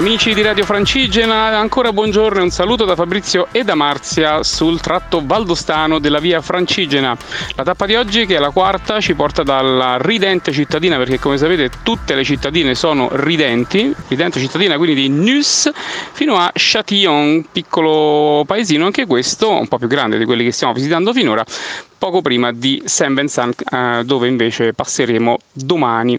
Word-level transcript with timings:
Amici 0.00 0.32
di 0.32 0.40
Radio 0.40 0.64
Francigena, 0.64 1.58
ancora 1.58 1.92
buongiorno 1.92 2.40
e 2.40 2.42
un 2.42 2.48
saluto 2.48 2.86
da 2.86 2.94
Fabrizio 2.94 3.48
e 3.52 3.64
da 3.64 3.74
Marzia 3.74 4.42
sul 4.42 4.80
tratto 4.80 5.20
valdostano 5.22 5.98
della 5.98 6.20
via 6.20 6.40
Francigena. 6.40 7.14
La 7.54 7.64
tappa 7.64 7.84
di 7.84 7.96
oggi, 7.96 8.24
che 8.24 8.36
è 8.36 8.38
la 8.38 8.48
quarta, 8.48 8.98
ci 8.98 9.12
porta 9.12 9.42
dalla 9.42 9.98
ridente 10.00 10.52
cittadina, 10.52 10.96
perché 10.96 11.18
come 11.18 11.36
sapete 11.36 11.70
tutte 11.82 12.14
le 12.14 12.24
cittadine 12.24 12.74
sono 12.74 13.10
ridenti, 13.12 13.94
ridente 14.08 14.40
cittadina 14.40 14.78
quindi 14.78 14.94
di 14.94 15.08
Nus, 15.10 15.70
fino 16.12 16.38
a 16.38 16.50
Châtillon, 16.54 17.48
piccolo 17.52 18.42
paesino 18.46 18.86
anche 18.86 19.04
questo, 19.04 19.50
un 19.50 19.68
po' 19.68 19.76
più 19.76 19.86
grande 19.86 20.16
di 20.16 20.24
quelli 20.24 20.44
che 20.44 20.52
stiamo 20.52 20.72
visitando 20.72 21.12
finora, 21.12 21.44
poco 21.98 22.22
prima 22.22 22.52
di 22.52 22.80
Saint-Vincent, 22.86 23.64
eh, 23.70 24.02
dove 24.06 24.28
invece 24.28 24.72
passeremo 24.72 25.36
domani. 25.52 26.18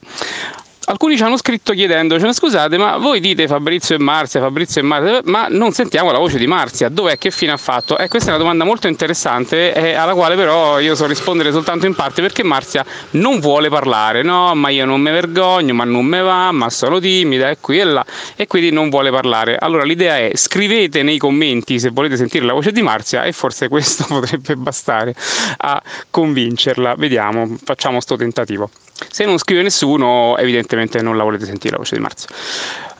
Alcuni 0.83 1.15
ci 1.15 1.21
hanno 1.21 1.37
scritto 1.37 1.73
chiedendocene 1.73 2.33
scusate 2.33 2.75
ma 2.75 2.97
voi 2.97 3.19
dite 3.19 3.47
Fabrizio 3.47 3.93
e 3.93 3.99
Marzia, 3.99 4.39
Fabrizio 4.39 4.81
e 4.81 4.83
Marzia, 4.83 5.21
ma 5.25 5.45
non 5.47 5.73
sentiamo 5.73 6.11
la 6.11 6.17
voce 6.17 6.39
di 6.39 6.47
Marzia, 6.47 6.89
dov'è, 6.89 7.19
che 7.19 7.29
fine 7.29 7.51
ha 7.51 7.57
fatto? 7.57 7.99
Eh, 7.99 8.07
questa 8.07 8.29
è 8.29 8.33
una 8.33 8.41
domanda 8.41 8.63
molto 8.63 8.87
interessante 8.87 9.73
eh, 9.75 9.93
alla 9.93 10.15
quale 10.15 10.35
però 10.35 10.79
io 10.79 10.95
so 10.95 11.05
rispondere 11.05 11.51
soltanto 11.51 11.85
in 11.85 11.93
parte 11.93 12.23
perché 12.23 12.43
Marzia 12.43 12.83
non 13.11 13.39
vuole 13.39 13.69
parlare, 13.69 14.23
no 14.23 14.55
ma 14.55 14.69
io 14.69 14.85
non 14.85 14.99
mi 15.01 15.11
vergogno, 15.11 15.75
ma 15.75 15.83
non 15.83 16.03
me 16.03 16.21
va, 16.21 16.51
ma 16.51 16.67
sono 16.71 16.99
timida 16.99 17.51
e 17.51 17.57
qui 17.61 17.79
e 17.79 17.83
là 17.83 18.03
e 18.35 18.47
quindi 18.47 18.71
non 18.71 18.89
vuole 18.89 19.11
parlare. 19.11 19.57
Allora 19.57 19.83
l'idea 19.83 20.17
è 20.17 20.31
scrivete 20.33 21.03
nei 21.03 21.19
commenti 21.19 21.79
se 21.79 21.89
volete 21.89 22.17
sentire 22.17 22.43
la 22.43 22.53
voce 22.53 22.71
di 22.71 22.81
Marzia 22.81 23.23
e 23.25 23.33
forse 23.33 23.67
questo 23.67 24.05
potrebbe 24.09 24.55
bastare 24.55 25.13
a 25.57 25.79
convincerla, 26.09 26.95
vediamo, 26.95 27.55
facciamo 27.63 27.99
sto 27.99 28.15
tentativo. 28.15 28.69
Se 29.09 29.25
non 29.25 29.37
scrive 29.37 29.61
nessuno, 29.61 30.37
evidentemente 30.37 31.01
non 31.01 31.17
la 31.17 31.23
volete 31.23 31.45
sentire 31.45 31.71
la 31.71 31.77
voce 31.77 31.95
di 31.95 32.01
Marzio. 32.01 32.29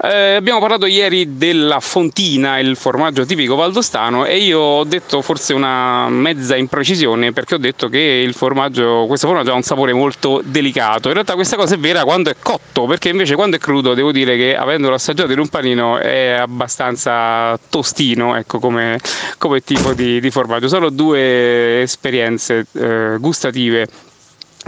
Eh, 0.04 0.34
abbiamo 0.36 0.60
parlato 0.60 0.88
ieri 0.88 1.38
della 1.38 1.80
fontina, 1.80 2.58
il 2.58 2.76
formaggio 2.76 3.24
tipico 3.24 3.56
valdostano, 3.56 4.26
e 4.26 4.38
io 4.38 4.60
ho 4.60 4.84
detto 4.84 5.22
forse 5.22 5.54
una 5.54 6.10
mezza 6.10 6.56
imprecisione 6.56 7.34
perché 7.34 7.54
ho 7.54 7.60
detto 7.60 7.88
che 7.88 8.28
formaggio, 8.34 9.06
questo 9.08 9.28
formaggio 9.28 9.52
ha 9.52 9.56
un 9.56 9.62
sapore 9.62 9.94
molto 9.94 10.42
delicato. 10.44 11.10
In 11.10 11.14
realtà 11.14 11.36
questa 11.36 11.56
cosa 11.56 11.76
è 11.76 11.78
vera 11.78 12.04
quando 12.04 12.32
è 12.32 12.36
cotto, 12.42 12.86
perché 12.86 13.10
invece 13.10 13.36
quando 13.36 13.58
è 13.58 13.60
crudo 13.60 13.94
devo 13.94 14.12
dire 14.12 14.36
che 14.38 14.56
avendolo 14.56 14.96
assaggiato 14.96 15.32
in 15.34 15.40
un 15.40 15.50
panino 15.50 16.00
è 16.00 16.32
abbastanza 16.32 17.60
tostino, 17.70 18.36
ecco 18.36 18.58
come, 18.58 18.98
come 19.38 19.64
tipo 19.64 19.94
di, 19.94 20.20
di, 20.20 20.32
formaggio. 20.32 20.68
Sono 20.68 20.90
due 20.90 21.82
esperienze 21.82 22.66
eh, 22.74 23.18
gustative 23.20 23.88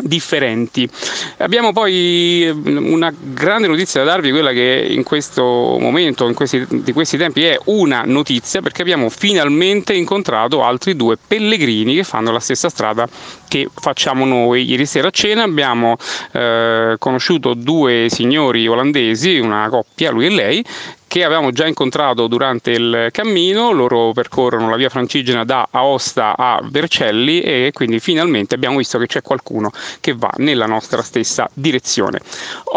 differenti. 0.01 0.89
Abbiamo 1.37 1.71
poi 1.71 2.49
una 2.65 3.13
grande 3.15 3.67
notizia 3.67 4.03
da 4.03 4.11
darvi, 4.11 4.31
quella 4.31 4.51
che 4.51 4.87
in 4.89 5.03
questo 5.03 5.43
momento, 5.79 6.27
in 6.27 6.33
questi, 6.33 6.65
di 6.69 6.91
questi 6.93 7.17
tempi, 7.17 7.43
è 7.43 7.57
una 7.65 8.03
notizia 8.05 8.61
perché 8.61 8.81
abbiamo 8.81 9.09
finalmente 9.09 9.93
incontrato 9.93 10.63
altri 10.63 10.95
due 10.95 11.17
pellegrini 11.17 11.95
che 11.95 12.03
fanno 12.03 12.31
la 12.31 12.39
stessa 12.39 12.69
strada 12.69 13.07
che 13.47 13.69
facciamo 13.73 14.25
noi. 14.25 14.63
Ieri 14.63 14.85
sera 14.85 15.07
a 15.07 15.11
cena 15.11 15.43
abbiamo 15.43 15.97
eh, 16.31 16.95
conosciuto 16.97 17.53
due 17.53 18.07
signori 18.09 18.67
olandesi, 18.67 19.37
una 19.37 19.67
coppia, 19.69 20.11
lui 20.11 20.25
e 20.25 20.29
lei, 20.29 20.65
che 21.13 21.23
avevamo 21.23 21.51
già 21.51 21.67
incontrato 21.67 22.25
durante 22.25 22.71
il 22.71 23.09
cammino, 23.11 23.69
loro 23.69 24.13
percorrono 24.13 24.67
la 24.67 24.77
via 24.77 24.89
Francigena 24.89 25.45
da 25.45 25.67
Aosta 25.69 26.35
a 26.35 26.59
Vercelli 26.63 27.39
e 27.41 27.69
quindi 27.71 27.99
finalmente 27.99 28.55
abbiamo 28.55 28.77
visto 28.77 28.97
che 28.97 29.05
c'è 29.05 29.21
qualcuno 29.21 29.69
che 29.99 30.15
va 30.15 30.31
nella 30.37 30.65
nostra 30.65 31.03
stessa 31.03 31.47
direzione. 31.53 32.19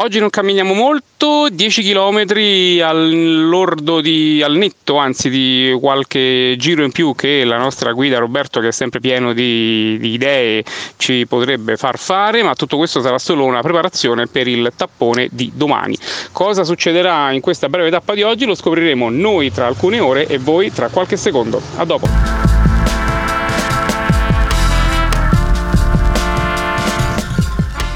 Oggi 0.01 0.19
non 0.19 0.29
camminiamo 0.29 0.75
molto, 0.75 1.49
10 1.51 1.83
km 1.83 2.25
all'ordo 2.83 4.03
di, 4.03 4.43
al 4.43 4.55
netto, 4.55 4.99
anzi 4.99 5.31
di 5.31 5.75
qualche 5.81 6.57
giro 6.59 6.85
in 6.85 6.93
più 6.93 7.15
che 7.15 7.43
la 7.43 7.57
nostra 7.57 7.93
guida 7.93 8.19
Roberto 8.19 8.61
che 8.61 8.69
è 8.69 8.73
sempre 8.73 9.01
pieno 9.01 9.33
di, 9.33 9.97
di 9.99 10.11
idee 10.11 10.63
ci 10.99 11.25
potrebbe 11.27 11.79
far 11.79 11.97
fare, 11.99 12.43
ma 12.43 12.55
tutto 12.55 12.77
questo 12.77 13.01
sarà 13.01 13.19
solo 13.19 13.45
una 13.45 13.63
preparazione 13.63 14.27
per 14.27 14.47
il 14.47 14.71
tappone 14.77 15.29
di 15.33 15.51
domani. 15.55 15.97
Cosa 16.33 16.65
succederà 16.65 17.31
in 17.33 17.41
questa 17.41 17.71
breve 17.71 17.89
tappa 17.89 18.13
di 18.13 18.25
oggi 18.29 18.45
lo 18.45 18.55
scopriremo 18.55 19.09
noi 19.11 19.51
tra 19.53 19.67
alcune 19.67 20.01
ore 20.01 20.27
e 20.27 20.39
voi 20.39 20.73
tra 20.73 20.89
qualche 20.89 21.17
secondo. 21.17 21.61
A 21.77 21.85
dopo! 21.85 22.37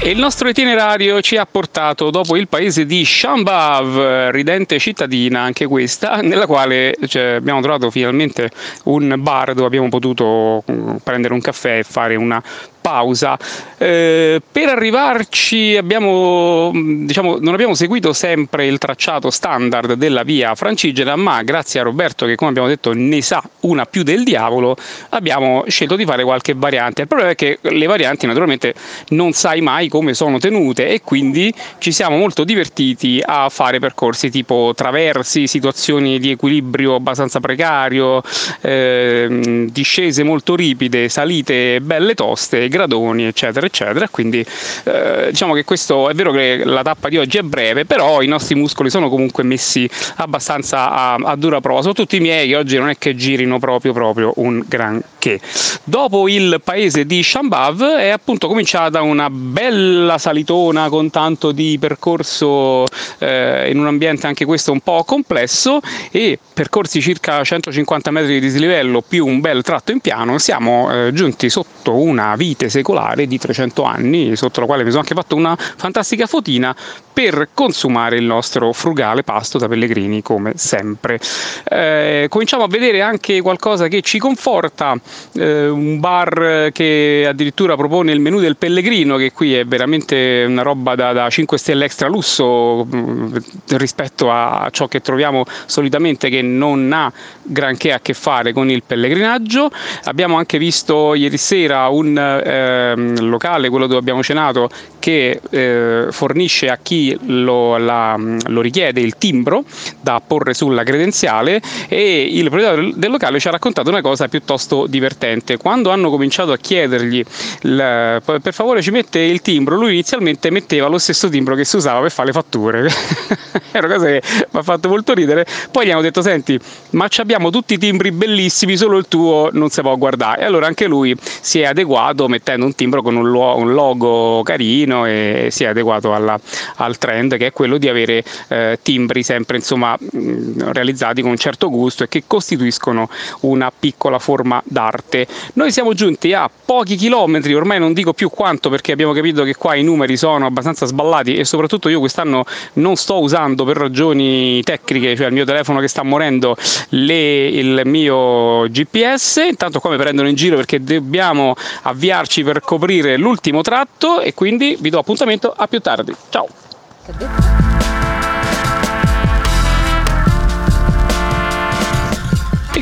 E 0.03 0.09
il 0.09 0.17
nostro 0.17 0.49
itinerario 0.49 1.21
ci 1.21 1.37
ha 1.37 1.45
portato 1.45 2.09
dopo 2.09 2.35
il 2.35 2.47
paese 2.47 2.87
di 2.87 3.05
Shambav, 3.05 4.31
ridente 4.31 4.79
cittadina 4.79 5.41
anche 5.41 5.67
questa, 5.67 6.21
nella 6.21 6.47
quale 6.47 6.97
cioè, 7.05 7.33
abbiamo 7.33 7.61
trovato 7.61 7.91
finalmente 7.91 8.49
un 8.85 9.13
bar 9.19 9.53
dove 9.53 9.67
abbiamo 9.67 9.89
potuto 9.89 10.63
mm, 10.71 10.95
prendere 11.03 11.35
un 11.35 11.41
caffè 11.41 11.77
e 11.77 11.83
fare 11.83 12.15
una 12.15 12.41
pausa. 12.81 13.37
Eh, 13.77 14.41
per 14.51 14.69
arrivarci 14.69 15.77
abbiamo, 15.77 16.71
diciamo, 16.73 17.37
non 17.39 17.53
abbiamo 17.53 17.75
seguito 17.75 18.11
sempre 18.13 18.65
il 18.65 18.77
tracciato 18.77 19.29
standard 19.29 19.93
della 19.93 20.23
via 20.23 20.55
francigena, 20.55 21.15
ma 21.15 21.41
grazie 21.43 21.79
a 21.79 21.83
Roberto 21.83 22.25
che 22.25 22.35
come 22.35 22.49
abbiamo 22.49 22.67
detto 22.67 22.93
ne 22.93 23.21
sa 23.21 23.41
una 23.61 23.85
più 23.85 24.03
del 24.03 24.23
diavolo, 24.23 24.75
abbiamo 25.09 25.63
scelto 25.67 25.95
di 25.95 26.05
fare 26.05 26.23
qualche 26.23 26.53
variante. 26.55 27.01
Il 27.01 27.07
problema 27.07 27.31
è 27.31 27.35
che 27.35 27.59
le 27.61 27.85
varianti 27.85 28.25
naturalmente 28.25 28.73
non 29.09 29.31
sai 29.33 29.61
mai 29.61 29.87
come 29.87 30.13
sono 30.13 30.39
tenute 30.39 30.87
e 30.89 31.01
quindi 31.01 31.53
ci 31.77 31.91
siamo 31.91 32.17
molto 32.17 32.43
divertiti 32.43 33.21
a 33.23 33.49
fare 33.49 33.79
percorsi 33.79 34.29
tipo 34.29 34.73
traversi, 34.75 35.47
situazioni 35.47 36.19
di 36.19 36.31
equilibrio 36.31 36.95
abbastanza 36.95 37.39
precario, 37.39 38.21
eh, 38.61 39.67
discese 39.69 40.23
molto 40.23 40.55
ripide, 40.55 41.09
salite 41.09 41.79
belle 41.81 42.15
toste 42.15 42.67
gradoni, 42.71 43.25
eccetera, 43.25 43.65
eccetera. 43.65 44.07
Quindi 44.07 44.43
eh, 44.85 45.27
diciamo 45.29 45.53
che 45.53 45.63
questo 45.65 46.09
è 46.09 46.13
vero 46.13 46.31
che 46.31 46.63
la 46.63 46.81
tappa 46.81 47.09
di 47.09 47.17
oggi 47.17 47.37
è 47.37 47.41
breve, 47.41 47.85
però 47.85 48.21
i 48.21 48.27
nostri 48.27 48.55
muscoli 48.55 48.89
sono 48.89 49.09
comunque 49.09 49.43
messi 49.43 49.87
abbastanza 50.15 50.91
a, 50.91 51.13
a 51.15 51.35
dura 51.35 51.59
prova, 51.59 51.81
soprattutto 51.81 52.15
i 52.15 52.21
miei 52.21 52.53
oggi 52.53 52.77
non 52.77 52.89
è 52.89 52.97
che 52.97 53.13
girino 53.15 53.59
proprio 53.59 53.91
proprio 53.91 54.31
un 54.37 54.63
granché. 54.65 55.39
Dopo 55.83 56.27
il 56.29 56.61
paese 56.63 57.05
di 57.05 57.21
Shambav 57.21 57.83
è 57.83 58.09
appunto 58.09 58.47
cominciata 58.47 59.01
una 59.01 59.29
bella 59.29 60.17
salitona 60.17 60.87
con 60.89 61.09
tanto 61.09 61.51
di 61.51 61.77
percorso 61.79 62.85
eh, 63.17 63.69
in 63.69 63.79
un 63.79 63.87
ambiente 63.87 64.27
anche 64.27 64.45
questo 64.45 64.71
un 64.71 64.79
po' 64.79 65.03
complesso 65.03 65.79
e 66.11 66.39
percorsi 66.53 67.01
circa 67.01 67.43
150 67.43 68.11
metri 68.11 68.33
di 68.33 68.39
dislivello 68.39 69.01
più 69.01 69.25
un 69.25 69.41
bel 69.41 69.61
tratto 69.61 69.91
in 69.91 69.99
piano, 69.99 70.37
siamo 70.37 70.89
eh, 70.91 71.13
giunti 71.13 71.49
sotto 71.49 71.95
una 71.95 72.35
vita 72.35 72.60
vite 72.61 72.69
secolare 72.69 73.25
di 73.25 73.37
300 73.37 73.83
anni, 73.83 74.35
sotto 74.35 74.59
la 74.59 74.65
quale 74.65 74.83
mi 74.83 74.89
sono 74.89 75.01
anche 75.01 75.15
fatto 75.15 75.35
una 75.35 75.55
fantastica 75.55 76.27
fotina 76.27 76.75
per 77.13 77.49
consumare 77.53 78.17
il 78.17 78.23
nostro 78.23 78.71
frugale 78.71 79.23
pasto 79.23 79.57
da 79.57 79.67
pellegrini 79.67 80.21
come 80.21 80.53
sempre. 80.55 81.19
Eh, 81.63 82.27
cominciamo 82.29 82.63
a 82.63 82.67
vedere 82.67 83.01
anche 83.01 83.41
qualcosa 83.41 83.87
che 83.87 84.01
ci 84.01 84.19
conforta, 84.19 84.95
eh, 85.33 85.67
un 85.67 85.99
bar 85.99 86.69
che 86.71 87.25
addirittura 87.27 87.75
propone 87.75 88.11
il 88.11 88.19
menù 88.19 88.39
del 88.39 88.57
pellegrino, 88.57 89.17
che 89.17 89.31
qui 89.31 89.55
è 89.55 89.65
veramente 89.65 90.45
una 90.47 90.61
roba 90.61 90.95
da, 90.95 91.13
da 91.13 91.29
5 91.29 91.57
stelle 91.57 91.85
extra 91.85 92.07
lusso 92.07 92.85
mh, 92.85 92.97
mm, 92.97 93.35
rispetto 93.71 94.31
a 94.31 94.67
ciò 94.71 94.87
che 94.87 95.01
troviamo 95.01 95.43
solitamente 95.65 96.29
che 96.29 96.41
non 96.41 96.91
ha 96.93 97.11
granché 97.43 97.91
a 97.91 97.99
che 97.99 98.13
fare 98.13 98.53
con 98.53 98.69
il 98.69 98.83
pellegrinaggio. 98.85 99.69
Abbiamo 100.05 100.37
anche 100.37 100.57
visto 100.57 101.13
ieri 101.13 101.37
sera 101.37 101.87
un 101.89 102.17
ehm, 102.51 103.27
locale, 103.27 103.69
quello 103.69 103.87
dove 103.87 103.99
abbiamo 103.99 104.21
cenato, 104.21 104.69
che 104.99 105.39
eh, 105.49 106.07
fornisce 106.09 106.67
a 106.67 106.77
chi 106.81 107.17
lo, 107.25 107.77
la, 107.77 108.15
lo, 108.17 108.61
richiede 108.61 109.01
il 109.01 109.17
timbro 109.17 109.63
da 109.99 110.21
porre 110.25 110.53
sulla 110.53 110.83
credenziale 110.83 111.61
e 111.87 112.27
il 112.29 112.49
proprietario 112.49 112.91
del 112.95 113.09
locale 113.09 113.39
ci 113.39 113.47
ha 113.47 113.51
raccontato 113.51 113.89
una 113.89 114.01
cosa 114.01 114.27
piuttosto 114.27 114.85
divertente. 114.87 115.57
Quando 115.57 115.89
hanno 115.89 116.09
cominciato 116.09 116.51
a 116.51 116.57
chiedergli 116.57 117.23
il, 117.63 118.21
per 118.23 118.53
favore 118.53 118.81
ci 118.81 118.91
mette 118.91 119.19
il 119.19 119.41
timbro, 119.41 119.75
lui 119.75 119.93
inizialmente 119.93 120.49
metteva 120.49 120.87
lo 120.87 120.97
stesso 120.97 121.29
timbro 121.29 121.55
che 121.55 121.65
si 121.65 121.77
usava 121.77 122.01
per 122.01 122.11
fare 122.11 122.27
le 122.27 122.33
fatture. 122.33 122.89
È 123.71 123.77
una 123.77 123.87
cosa 123.87 124.05
che 124.05 124.21
mi 124.51 124.59
ha 124.59 124.63
fatto 124.63 124.89
molto 124.89 125.13
ridere. 125.13 125.45
Poi 125.71 125.85
gli 125.85 125.91
hanno 125.91 126.01
detto: 126.01 126.21
Senti, 126.21 126.59
ma 126.91 127.07
abbiamo 127.17 127.49
tutti 127.49 127.75
i 127.75 127.77
timbri 127.77 128.11
bellissimi, 128.11 128.75
solo 128.75 128.97
il 128.97 129.07
tuo 129.07 129.49
non 129.53 129.69
si 129.69 129.81
può 129.81 129.95
guardare. 129.95 130.41
E 130.41 130.45
allora 130.45 130.67
anche 130.67 130.87
lui 130.87 131.15
si 131.21 131.59
è 131.59 131.65
adeguato 131.65 132.27
mettendo 132.27 132.40
un 132.45 132.75
timbro 132.75 133.01
con 133.01 133.15
un, 133.15 133.29
lo- 133.29 133.55
un 133.57 133.73
logo 133.73 134.43
carino 134.43 135.05
e 135.05 135.47
si 135.51 135.63
è 135.63 135.67
adeguato 135.67 136.13
alla, 136.13 136.39
al 136.77 136.97
trend 136.97 137.37
che 137.37 137.47
è 137.47 137.51
quello 137.51 137.77
di 137.77 137.87
avere 137.87 138.23
eh, 138.49 138.79
timbri 138.81 139.23
sempre 139.23 139.57
insomma 139.57 139.97
mh, 139.97 140.71
realizzati 140.71 141.21
con 141.21 141.31
un 141.31 141.37
certo 141.37 141.69
gusto 141.69 142.03
e 142.03 142.07
che 142.09 142.23
costituiscono 142.27 143.09
una 143.41 143.71
piccola 143.77 144.19
forma 144.19 144.61
d'arte. 144.65 145.27
Noi 145.53 145.71
siamo 145.71 145.93
giunti 145.93 146.33
a 146.33 146.49
pochi 146.49 146.95
chilometri, 146.95 147.53
ormai 147.53 147.79
non 147.79 147.93
dico 147.93 148.13
più 148.13 148.29
quanto 148.29 148.69
perché 148.69 148.91
abbiamo 148.91 149.13
capito 149.13 149.43
che 149.43 149.55
qua 149.55 149.75
i 149.75 149.83
numeri 149.83 150.17
sono 150.17 150.45
abbastanza 150.45 150.85
sballati 150.85 151.35
e 151.35 151.45
soprattutto 151.45 151.89
io 151.89 151.99
quest'anno 151.99 152.45
non 152.73 152.95
sto 152.95 153.19
usando 153.19 153.63
per 153.65 153.77
ragioni 153.77 154.61
tecniche, 154.63 155.15
cioè 155.15 155.27
il 155.27 155.33
mio 155.33 155.45
telefono 155.45 155.79
che 155.79 155.87
sta 155.87 156.03
morendo, 156.03 156.55
le, 156.89 157.47
il 157.47 157.81
mio 157.85 158.67
GPS. 158.69 159.45
Intanto 159.49 159.79
qua 159.79 159.89
mi 159.91 159.97
prendono 159.97 160.27
in 160.27 160.35
giro 160.35 160.55
perché 160.55 160.81
dobbiamo 160.81 161.55
avviarci 161.83 162.30
per 162.41 162.61
coprire 162.61 163.17
l'ultimo 163.17 163.61
tratto 163.61 164.21
e 164.21 164.33
quindi 164.33 164.77
vi 164.79 164.89
do 164.89 164.99
appuntamento 164.99 165.53
a 165.55 165.67
più 165.67 165.81
tardi. 165.81 166.15
Ciao! 166.29 167.90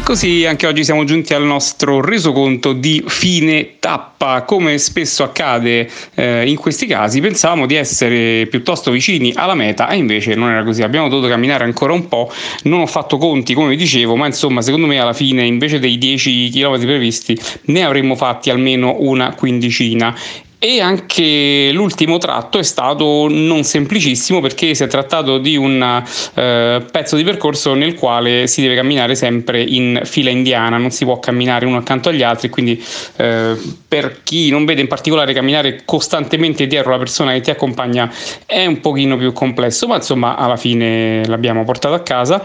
Così 0.10 0.44
anche 0.48 0.66
oggi 0.66 0.84
siamo 0.84 1.04
giunti 1.04 1.36
al 1.36 1.44
nostro 1.44 2.02
resoconto 2.02 2.74
di 2.74 3.04
fine 3.06 3.76
tappa. 3.78 4.42
Come 4.42 4.80
spesso 4.80 5.22
accade 5.22 5.88
eh, 6.16 6.50
in 6.50 6.56
questi 6.56 6.88
casi, 6.88 7.22
pensavamo 7.22 7.68
di 7.68 7.76
essere 7.76 8.48
piuttosto 8.48 8.90
vicini 8.90 9.32
alla 9.36 9.54
meta 9.54 9.88
e 9.88 9.98
invece 9.98 10.34
non 10.34 10.50
era 10.50 10.64
così. 10.64 10.82
Abbiamo 10.82 11.10
dovuto 11.10 11.28
camminare 11.28 11.64
ancora 11.64 11.94
un 11.94 12.08
po'. 12.08 12.32
Non 12.64 12.80
ho 12.80 12.88
fatto 12.88 13.18
conti, 13.18 13.54
come 13.54 13.70
vi 13.70 13.76
dicevo, 13.76 14.16
ma 14.16 14.26
insomma, 14.26 14.64
secondo 14.64 14.88
me 14.88 14.98
alla 15.00 15.14
fine 15.14 15.46
invece 15.46 15.78
dei 15.78 16.00
10 16.00 16.50
km 16.50 16.80
previsti 16.80 17.40
ne 17.66 17.84
avremmo 17.84 18.16
fatti 18.16 18.50
almeno 18.50 18.96
una 18.98 19.36
quindicina 19.36 20.18
e 20.62 20.82
anche 20.82 21.72
l'ultimo 21.72 22.18
tratto 22.18 22.60
è 22.60 22.64
stato 22.64 23.28
non 23.30 23.64
semplicissimo 23.64 24.42
perché 24.42 24.76
si 24.76 24.84
è 24.84 24.88
trattato 24.88 25.38
di 25.38 25.56
un 25.56 26.04
eh, 26.34 26.86
pezzo 26.92 27.16
di 27.16 27.24
percorso 27.24 27.74
nel 27.76 27.96
quale 27.96 28.46
si 28.46 28.62
deve 28.62 28.76
camminare 28.76 29.16
sempre 29.16 29.62
in 29.62 30.02
fila 30.04 30.30
indiana, 30.30 30.78
non 30.78 30.92
si 30.92 31.06
può 31.06 31.18
camminare 31.20 31.66
uno 31.66 31.78
accanto 31.78 32.10
agli 32.10 32.24
altri, 32.24 32.50
quindi 32.50 32.84
eh, 33.16 33.56
per 33.88 34.22
chi 34.24 34.50
non 34.50 34.66
vede 34.66 34.82
in 34.82 34.88
particolare 34.88 35.32
camminare 35.32 35.84
costantemente 35.86 36.68
dietro 36.68 36.92
la 36.92 36.98
persona 36.98 37.32
che 37.32 37.40
ti 37.40 37.52
accompagna 37.52 38.12
è 38.46 38.66
un 38.66 38.82
pochino 38.82 39.16
più 39.16 39.32
complesso, 39.32 39.88
ma 39.88 39.96
insomma 39.96 40.36
alla 40.36 40.58
fine 40.58 41.26
l'abbiamo 41.26 41.64
portato 41.64 41.94
a 41.94 42.02
casa. 42.02 42.44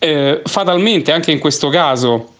Eh, 0.00 0.42
fatalmente 0.44 1.12
anche 1.12 1.30
in 1.30 1.38
questo 1.38 1.68
caso 1.68 2.33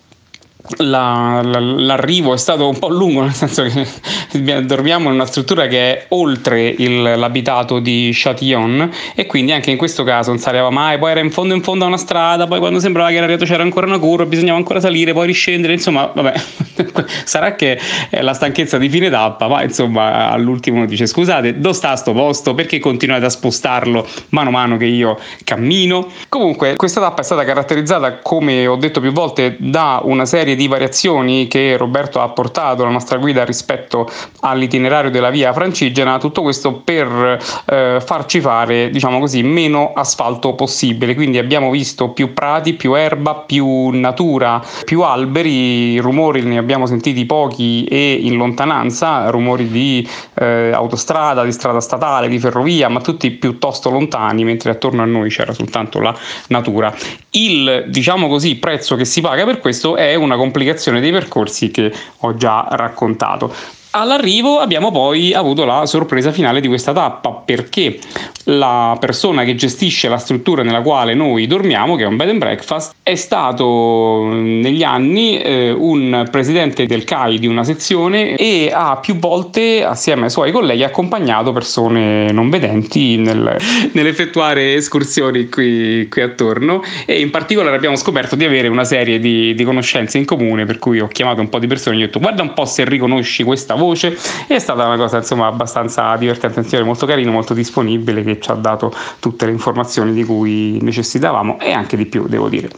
la, 0.79 1.43
la, 1.43 1.61
l'arrivo 1.61 2.33
è 2.33 2.39
stato 2.39 2.69
un 2.69 2.79
po' 2.79 2.89
lungo, 2.89 3.21
nel 3.23 3.35
senso 3.35 3.65
che 3.65 4.65
dormiamo 4.65 5.09
in 5.09 5.15
una 5.15 5.27
struttura 5.27 5.67
che 5.67 5.79
è 5.79 6.07
oltre 6.09 6.69
il, 6.69 7.03
l'abitato 7.03 7.81
di 7.81 8.11
Châtillon 8.13 8.91
e 9.15 9.27
quindi 9.27 9.53
anche 9.53 9.71
in 9.71 9.77
questo 9.77 10.05
caso 10.05 10.31
non 10.31 10.39
sapeva 10.39 10.71
mai, 10.71 10.99
poi 10.99 11.11
era 11.11 11.21
in 11.21 11.31
fondo 11.31 11.55
in 11.55 11.63
fondo 11.63 11.85
a 11.85 11.89
una 11.89 11.99
strada, 11.99 12.47
poi 12.47 12.59
quando 12.59 12.81
sembrava 12.81 13.09
che 13.11 13.17
era 13.17 13.25
arrivato 13.25 13.45
c'era 13.45 13.63
ancora 13.63 13.87
una 13.87 13.99
curva, 13.99 14.25
bisognava 14.25 14.57
ancora 14.57 14.81
salire, 14.81 15.13
poi 15.13 15.27
riscendere, 15.27 15.75
insomma, 15.75 16.11
vabbè, 16.15 16.33
sarà 17.25 17.55
che 17.55 17.79
è 18.09 18.23
la 18.23 18.33
stanchezza 18.33 18.79
di 18.79 18.89
fine 18.89 19.11
tappa, 19.11 19.49
ma 19.49 19.63
insomma 19.63 20.31
all'ultimo 20.31 20.87
dice 20.87 21.07
scusate, 21.07 21.61
dove 21.61 21.75
sta 21.75 21.95
sto 21.97 22.13
posto, 22.13 22.55
perché 22.55 22.79
continuate 22.79 23.27
a 23.27 23.31
spostarlo 23.31 24.07
mano 24.31 24.49
a 24.49 24.53
mano 24.53 24.77
che 24.79 24.87
io 24.87 25.19
cammino? 25.45 26.09
Comunque 26.29 26.75
questa 26.77 27.01
tappa 27.01 27.21
è 27.21 27.25
stata 27.25 27.45
caratterizzata, 27.45 28.19
come 28.21 28.67
ho 28.67 28.77
detto 28.77 29.01
più 29.01 29.13
volte, 29.13 29.57
da 29.59 30.01
una 30.03 30.25
serie 30.25 30.54
serie 30.55 30.56
di 30.56 30.69
variazioni 30.69 31.47
che 31.49 31.77
Roberto 31.77 32.21
ha 32.21 32.25
apportato 32.25 32.83
alla 32.83 32.91
nostra 32.91 33.19
guida 33.19 33.45
rispetto 33.45 34.09
all'itinerario 34.41 35.11
della 35.11 35.31
via 35.31 35.53
francigena, 35.53 36.19
tutto 36.19 36.43
questo 36.43 36.81
per 36.85 37.39
eh, 37.67 38.01
farci 38.05 38.41
fare, 38.41 38.91
diciamo 38.91 39.19
così, 39.19 39.43
meno 39.43 39.93
asfalto 39.95 40.55
possibile. 40.55 41.15
Quindi 41.15 41.39
abbiamo 41.39 41.71
visto 41.71 42.11
più 42.11 42.33
prati, 42.33 42.75
più 42.75 42.95
erba, 42.95 43.35
più 43.35 43.89
natura, 43.91 44.62
più 44.85 45.03
alberi, 45.03 45.99
rumori 45.99 46.43
ne 46.43 46.59
abbiamo 46.59 46.87
sentiti 46.87 47.25
pochi 47.27 47.85
e 47.85 48.12
in 48.12 48.37
lontananza, 48.37 49.31
rumori 49.31 49.69
di 49.69 50.09
eh, 50.44 50.73
autostrada, 50.73 51.43
di 51.43 51.52
strada 51.52 51.81
statale, 51.81 52.29
di 52.29 52.38
ferrovia, 52.38 52.88
ma 52.88 53.00
tutti 53.00 53.31
piuttosto 53.31 53.91
lontani, 53.91 54.44
mentre 54.44 54.70
attorno 54.70 55.02
a 55.02 55.06
noi 55.06 55.31
c'era 55.31 55.52
soltanto 55.52 56.00
la 56.00 56.14
natura. 56.49 56.94
Il, 57.31 57.87
diciamo 57.88 58.29
così, 58.29 58.56
prezzo 58.56 58.96
che 58.96 59.05
si 59.05 59.20
paga 59.20 59.44
per 59.44 59.61
questo 59.61 59.96
è 59.96 60.14
una 60.14 60.37
complicazione 60.37 61.00
dei 61.00 61.11
percorsi 61.11 61.70
che 61.70 61.93
ho 62.19 62.35
già 62.37 62.67
raccontato. 62.70 63.52
All'arrivo 63.96 64.58
abbiamo 64.58 64.91
poi 64.91 65.32
avuto 65.35 65.64
la 65.64 65.87
sorpresa 65.87 66.32
finale 66.32 66.61
di 66.61 66.67
questa 66.67 66.93
tappa 66.93 67.31
perché 67.31 68.00
la 68.44 68.96
persona 69.00 69.44
che 69.44 69.55
gestisce 69.55 70.08
la 70.08 70.19
struttura 70.19 70.62
nella 70.62 70.82
quale 70.82 71.14
noi 71.14 71.46
dormiamo, 71.46 71.96
che 71.96 72.05
è 72.05 72.06
un 72.06 72.17
bed 72.17 72.29
and 72.29 72.38
breakfast, 72.38 72.94
è 73.02 73.14
stato 73.14 74.29
negli 74.32 74.82
anni 74.82 75.38
eh, 75.38 75.70
un 75.70 76.26
presidente 76.31 76.87
del 76.87 77.05
CAI 77.05 77.38
di 77.38 77.46
una 77.46 77.64
sezione 77.64 78.37
e 78.37 78.70
ha 78.73 78.96
più 78.96 79.17
volte 79.17 79.85
assieme 79.85 80.25
ai 80.25 80.31
suoi 80.31 80.52
colleghi 80.52 80.82
accompagnato 80.82 81.52
persone 81.52 82.31
non 82.32 82.50
vedenti 82.50 83.17
nel, 83.17 83.56
nell'effettuare 83.93 84.75
escursioni 84.75 85.49
qui, 85.49 86.08
qui, 86.08 86.23
attorno. 86.23 86.82
E 87.06 87.20
in 87.20 87.31
particolare 87.31 87.76
abbiamo 87.76 87.96
scoperto 87.96 88.37
di 88.37 88.44
avere 88.44 88.69
una 88.69 88.85
serie 88.85 89.19
di, 89.19 89.55
di 89.55 89.64
conoscenze 89.64 90.19
in 90.19 90.25
comune 90.25 90.67
per 90.67 90.79
cui 90.79 91.00
ho 91.00 91.08
chiamato 91.08 91.41
un 91.41 91.49
po' 91.49 91.58
di 91.58 91.67
persone 91.67 91.96
e 91.96 91.99
gli 91.99 92.02
ho 92.02 92.06
detto 92.06 92.20
guarda 92.20 92.43
un 92.43 92.52
po' 92.52 92.64
se 92.64 92.85
riconosci 92.85 93.43
questa 93.43 93.75
voce. 93.75 94.17
E 94.46 94.56
è 94.56 94.58
stata 94.58 94.85
una 94.87 94.96
cosa 94.96 95.19
insomma 95.19 95.46
abbastanza 95.46 96.17
divertente, 96.17 96.82
molto 96.82 97.06
carino, 97.06 97.31
molto 97.31 97.55
disponibile 97.55 98.23
che 98.23 98.34
ci 98.41 98.51
ha 98.51 98.55
dato 98.55 98.93
tutte 99.21 99.47
le 99.47 99.53
informazioni 99.53 100.13
di 100.13 100.25
cui 100.25 100.79
necessitavamo 100.81 101.59
e 101.61 101.73
anche 101.73 101.97
di 101.97 102.07
più 102.07 102.27
devo 102.27 102.49
dire. 102.49 102.71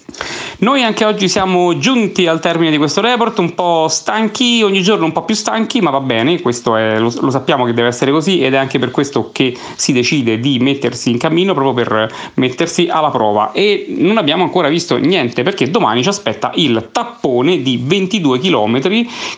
Noi 0.58 0.82
anche 0.82 1.04
oggi 1.04 1.28
siamo 1.28 1.76
giunti 1.78 2.26
al 2.26 2.40
termine 2.40 2.70
di 2.70 2.78
questo 2.78 3.00
report, 3.00 3.38
un 3.38 3.54
po' 3.54 3.88
stanchi, 3.88 4.62
ogni 4.62 4.82
giorno 4.82 5.04
un 5.04 5.12
po' 5.12 5.24
più 5.24 5.34
stanchi, 5.34 5.80
ma 5.80 5.90
va 5.90 6.00
bene, 6.00 6.40
questo 6.40 6.76
è, 6.76 6.98
lo, 6.98 7.12
lo 7.20 7.30
sappiamo 7.30 7.64
che 7.64 7.74
deve 7.74 7.88
essere 7.88 8.10
così 8.10 8.42
ed 8.42 8.54
è 8.54 8.56
anche 8.56 8.78
per 8.78 8.90
questo 8.90 9.30
che 9.32 9.56
si 9.74 9.92
decide 9.92 10.38
di 10.38 10.58
mettersi 10.58 11.10
in 11.10 11.18
cammino 11.18 11.52
proprio 11.52 11.74
per 11.74 12.12
mettersi 12.34 12.88
alla 12.90 13.10
prova 13.10 13.52
e 13.52 13.86
non 13.88 14.16
abbiamo 14.18 14.44
ancora 14.44 14.68
visto 14.68 14.96
niente 14.96 15.42
perché 15.42 15.70
domani 15.70 16.02
ci 16.02 16.08
aspetta 16.08 16.50
il 16.54 16.88
tappone 16.92 17.62
di 17.62 17.80
22 17.82 18.38
km 18.38 18.80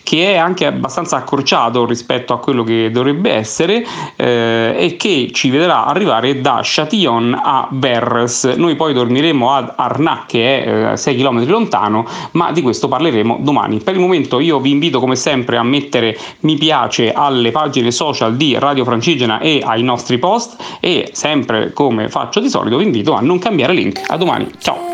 che 0.03 0.33
è 0.33 0.37
anche 0.37 0.67
abbastanza 0.67 1.17
accorciato 1.17 1.85
rispetto 1.87 2.33
a 2.33 2.39
quello 2.39 2.63
che 2.63 2.91
dovrebbe 2.91 3.33
essere 3.33 3.85
eh, 4.17 4.75
e 4.79 4.97
che 4.97 5.31
ci 5.33 5.51
vedrà 5.51 5.87
arrivare 5.87 6.08
da 6.41 6.61
Châtillon 6.63 7.39
a 7.41 7.69
Verres. 7.71 8.45
Noi 8.57 8.77
poi 8.77 8.95
dormiremo 8.95 9.53
ad 9.53 9.73
Arnac 9.77 10.27
che 10.27 10.65
è 10.65 10.93
eh, 10.93 10.97
6 10.97 11.17
km 11.17 11.47
lontano, 11.47 12.07
ma 12.33 12.51
di 12.51 12.63
questo 12.63 12.89
parleremo 12.89 13.39
domani. 13.41 13.79
Per 13.79 13.95
il 13.95 14.01
momento 14.01 14.41
io 14.41 14.59
vi 14.59 14.71
invito 14.71 15.01
come 15.01 15.17
sempre 15.17 15.59
a 15.59 15.63
mettere 15.63 16.19
mi 16.41 16.57
piace 16.57 17.13
alle 17.13 17.51
pagine 17.51 17.91
social 17.91 18.37
di 18.37 18.59
Radio 18.59 18.85
Francigena 18.85 19.39
e 19.39 19.63
ai 19.65 19.83
nostri 19.83 20.19
post 20.19 20.57
e 20.81 21.11
sempre 21.13 21.73
come 21.73 22.09
faccio 22.09 22.41
di 22.41 22.49
solito 22.49 22.79
vi 22.79 22.85
invito 22.85 23.13
a 23.13 23.21
non 23.21 23.39
cambiare 23.39 23.75
link. 23.75 24.01
A 24.07 24.17
domani, 24.17 24.51
ciao! 24.59 24.89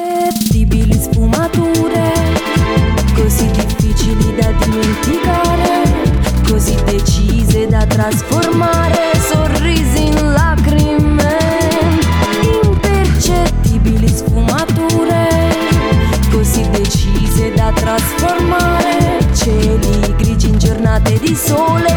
trasformare 7.95 9.04
trasformare 21.25 21.35
cieli 21.37 21.94